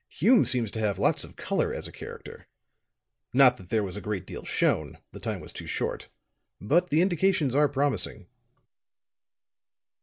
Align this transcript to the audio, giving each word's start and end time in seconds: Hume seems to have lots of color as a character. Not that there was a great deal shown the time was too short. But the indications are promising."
Hume 0.09 0.45
seems 0.45 0.71
to 0.71 0.79
have 0.79 0.97
lots 0.97 1.23
of 1.23 1.35
color 1.35 1.71
as 1.71 1.87
a 1.87 1.91
character. 1.91 2.47
Not 3.33 3.57
that 3.57 3.69
there 3.69 3.83
was 3.83 3.95
a 3.95 4.01
great 4.01 4.25
deal 4.25 4.43
shown 4.43 4.97
the 5.11 5.19
time 5.19 5.39
was 5.41 5.53
too 5.53 5.67
short. 5.67 6.09
But 6.59 6.89
the 6.89 7.01
indications 7.03 7.53
are 7.53 7.69
promising." 7.69 8.25